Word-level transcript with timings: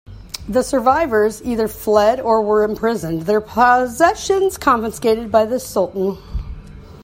The 0.49 0.63
survivors 0.63 1.43
either 1.43 1.67
fled 1.67 2.19
or 2.19 2.41
were 2.41 2.63
imprisoned, 2.63 3.27
their 3.27 3.39
possessions 3.39 4.57
confiscated 4.57 5.31
by 5.31 5.45
the 5.45 5.59
Sultan. 5.59 6.17